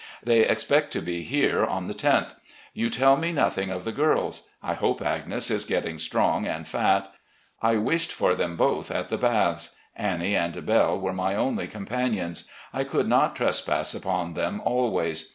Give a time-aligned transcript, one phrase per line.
[0.23, 2.33] They expect to be here on the loth....
[2.73, 4.49] You tell me nothing of the girls.
[4.63, 7.13] I hope Agnes is getting strong and fat.
[7.61, 9.75] I wished for them both at the Baths.
[9.95, 12.49] Annie and Belle were my only companions.
[12.73, 15.29] I could not trespass upon them always.